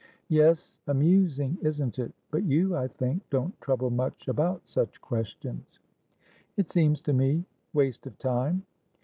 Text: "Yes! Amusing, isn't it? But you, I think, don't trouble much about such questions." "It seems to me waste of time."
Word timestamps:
"Yes! 0.29 0.79
Amusing, 0.87 1.59
isn't 1.61 1.99
it? 1.99 2.11
But 2.31 2.41
you, 2.43 2.75
I 2.75 2.87
think, 2.87 3.21
don't 3.29 3.61
trouble 3.61 3.91
much 3.91 4.27
about 4.27 4.67
such 4.67 4.99
questions." 4.99 5.77
"It 6.57 6.71
seems 6.71 7.01
to 7.01 7.13
me 7.13 7.45
waste 7.71 8.07
of 8.07 8.17
time." 8.17 8.63